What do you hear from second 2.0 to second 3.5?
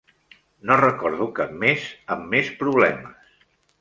amb més problemes.